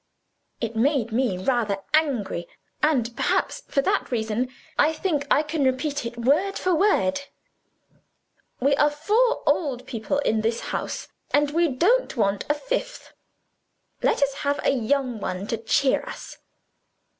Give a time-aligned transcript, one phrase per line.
[0.59, 2.47] It made me rather angry;
[2.81, 7.21] and (perhaps for that reason) I think I can repeat it word for word:
[8.59, 13.13] 'We are four old people in this house, and we don't want a fifth.
[14.01, 16.39] Let us have a young one to cheer us.